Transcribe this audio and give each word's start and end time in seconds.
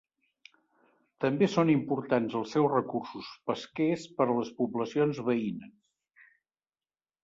També 1.25 1.49
són 1.57 1.71
importants 1.73 2.39
els 2.41 2.57
seus 2.57 2.71
recursos 2.73 3.31
pesquers 3.53 4.09
per 4.19 4.29
a 4.31 4.41
les 4.43 4.53
poblacions 4.61 5.25
veïnes. 5.33 5.81